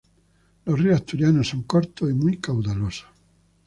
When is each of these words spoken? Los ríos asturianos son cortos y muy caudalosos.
Los 0.65 0.79
ríos 0.79 0.95
asturianos 0.99 1.47
son 1.49 1.61
cortos 1.61 2.09
y 2.09 2.13
muy 2.13 2.37
caudalosos. 2.37 3.05